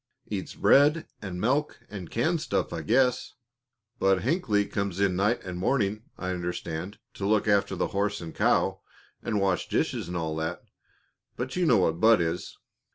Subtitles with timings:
[0.25, 3.35] "Eats bread and milk and canned stuff, I guess.
[3.99, 8.33] Bud Hinckley comes in night and morning, I understand, to look after the horse and
[8.33, 8.81] cow
[9.21, 10.63] and wash dishes and all that,
[11.35, 12.57] but you know what Bud is."